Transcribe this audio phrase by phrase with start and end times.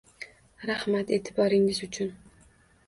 [0.69, 2.13] Rahmat e’tiboringiz uchun.